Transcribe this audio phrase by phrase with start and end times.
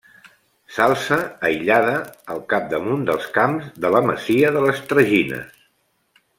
[0.75, 1.17] S'alça,
[1.49, 1.99] aïllada,
[2.37, 5.65] al cap d'amunt dels camps de la masia de les Tragines.